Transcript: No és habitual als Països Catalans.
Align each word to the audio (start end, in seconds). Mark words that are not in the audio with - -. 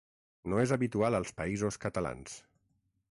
No 0.53 0.61
és 0.61 0.73
habitual 0.77 1.17
als 1.19 1.33
Països 1.41 1.77
Catalans. 1.87 2.33